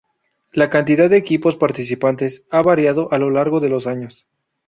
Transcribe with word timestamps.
La 0.51 0.71
cantidad 0.71 1.11
de 1.11 1.17
equipos 1.17 1.57
participantes 1.57 2.43
ha 2.49 2.63
variado 2.63 3.13
a 3.13 3.19
lo 3.19 3.29
largo 3.29 3.59
de 3.59 3.69
los 3.69 3.85
años. 3.85 4.27